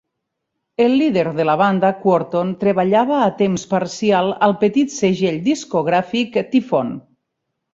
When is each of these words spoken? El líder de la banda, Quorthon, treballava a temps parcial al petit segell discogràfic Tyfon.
El 0.85 0.93
líder 1.01 1.25
de 1.39 1.45
la 1.49 1.55
banda, 1.61 1.91
Quorthon, 2.05 2.55
treballava 2.63 3.19
a 3.25 3.29
temps 3.43 3.67
parcial 3.75 4.33
al 4.49 4.57
petit 4.65 4.97
segell 4.97 5.41
discogràfic 5.51 6.41
Tyfon. 6.57 6.95